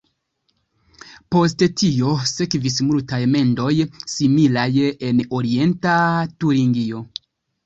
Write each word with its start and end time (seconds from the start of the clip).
Post 1.33 1.65
tio 1.81 2.13
sekvis 2.29 2.77
multaj 2.87 3.19
mendoj 3.35 3.69
similaj 4.15 4.67
en 5.11 5.21
Orienta 5.43 5.95
Turingio. 6.41 7.05